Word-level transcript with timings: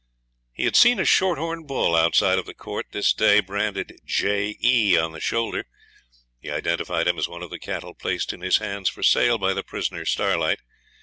He 0.51 0.63
had 0.63 0.75
seen 0.75 0.99
a 0.99 1.05
short 1.05 1.37
horn 1.37 1.67
bull 1.67 1.95
outside 1.95 2.39
of 2.39 2.47
the 2.47 2.55
court 2.55 2.87
this 2.91 3.13
day 3.13 3.39
branded 3.39 3.99
'J 4.03 4.57
E' 4.59 4.97
on 4.97 5.11
the 5.11 5.19
shoulder. 5.19 5.67
He 6.39 6.49
identified 6.49 7.07
him 7.07 7.19
as 7.19 7.27
one 7.27 7.43
of 7.43 7.51
the 7.51 7.59
cattle 7.59 7.93
placed 7.93 8.33
in 8.33 8.41
his 8.41 8.57
hands 8.57 8.89
for 8.89 9.03
sale 9.03 9.37
by 9.37 9.53
the 9.53 9.61
prisoner 9.61 10.05
Starlight. 10.05 10.57